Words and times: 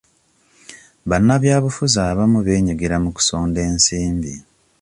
Bannabyabufuzi 1.09 1.97
abamu 2.09 2.39
beenyigira 2.45 2.95
mu 3.03 3.09
kusonda 3.15 3.59
ensimbi. 3.69 4.33